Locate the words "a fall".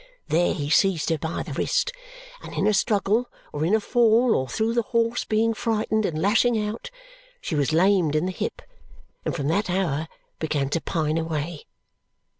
3.75-4.33